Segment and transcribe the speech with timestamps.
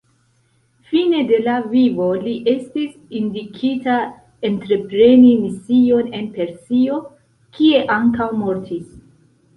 [0.91, 3.97] Fine de la vivo li estis indikita
[4.49, 6.99] entrepreni mision en Persio,
[7.59, 8.87] kie ankaŭ mortis.